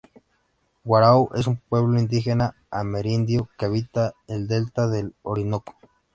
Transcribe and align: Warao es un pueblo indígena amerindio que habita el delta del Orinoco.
Warao 0.83 1.29
es 1.35 1.45
un 1.45 1.57
pueblo 1.57 1.99
indígena 1.99 2.55
amerindio 2.71 3.49
que 3.55 3.65
habita 3.67 4.15
el 4.27 4.47
delta 4.47 4.87
del 4.87 5.13
Orinoco. 5.21 5.75